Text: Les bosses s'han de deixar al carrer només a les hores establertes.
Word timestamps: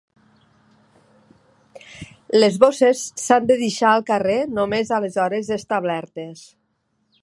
Les 2.37 2.59
bosses 2.65 3.05
s'han 3.27 3.47
de 3.53 3.61
deixar 3.63 3.93
al 3.93 4.05
carrer 4.11 4.41
només 4.59 4.89
a 4.97 5.03
les 5.05 5.23
hores 5.27 5.57
establertes. 5.63 6.47